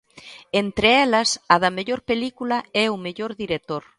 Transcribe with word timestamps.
Entre 0.63 0.89
elas, 1.05 1.29
a 1.53 1.55
da 1.63 1.71
mellor 1.77 2.01
película 2.11 2.57
e 2.81 2.83
o 2.93 2.95
mellor 3.05 3.31
director. 3.43 3.83